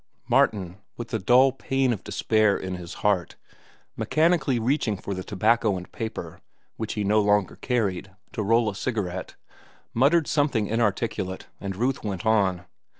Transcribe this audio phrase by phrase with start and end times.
[0.27, 3.35] Martin, with the dull pain of despair at his heart,
[3.95, 6.41] mechanically reaching for the tobacco and paper
[6.75, 9.35] (which he no longer carried) to roll a cigarette,
[9.93, 12.65] muttered something inarticulate, and Ruth went on.